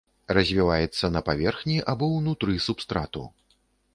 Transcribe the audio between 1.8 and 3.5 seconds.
або ўнутры субстрату.